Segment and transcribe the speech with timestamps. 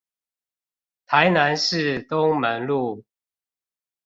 [0.03, 0.05] 臺
[1.31, 3.03] 南市東門路